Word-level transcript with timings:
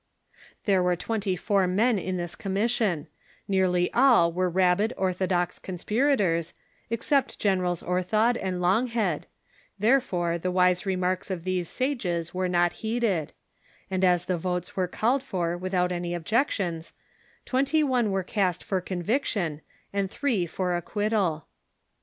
Tliere 0.65 0.81
were 0.83 0.95
twenty 0.95 1.35
four 1.35 1.67
men 1.67 1.99
in 1.99 2.17
this 2.17 2.33
commission; 2.33 3.07
nearly 3.47 3.93
all 3.93 4.33
were 4.33 4.49
rabid 4.49 4.93
orthodox 4.97 5.59
conspirators, 5.59 6.55
except 6.89 7.37
Generals 7.37 7.83
Ortliod 7.83 8.35
and 8.41 8.55
Longliead, 8.59 9.25
therefore 9.77 10.39
tlie 10.39 10.51
Avise 10.51 10.85
remarks 10.87 11.29
of 11.29 11.43
these 11.43 11.69
sages 11.69 12.33
were 12.33 12.49
not 12.49 12.71
lieeded; 12.81 13.27
and 13.91 14.03
as 14.03 14.25
the 14.25 14.37
votes 14.37 14.75
were 14.75 14.87
called 14.87 15.21
for 15.21 15.55
Avithont 15.59 15.91
any 15.91 16.15
objections, 16.15 16.93
twenty 17.45 17.83
one 17.83 18.09
were 18.09 18.23
cast 18.23 18.63
for 18.63 18.81
convic 18.81 19.25
tion, 19.25 19.61
and 19.93 20.09
three 20.09 20.47
for 20.47 20.71
acipiittal. 20.81 21.43